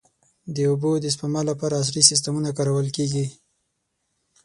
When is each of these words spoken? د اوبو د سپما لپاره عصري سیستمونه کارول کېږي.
د 0.55 0.57
اوبو 0.69 0.91
د 0.99 1.05
سپما 1.15 1.41
لپاره 1.49 1.79
عصري 1.81 2.03
سیستمونه 2.09 2.49
کارول 2.57 2.87
کېږي. 2.97 3.25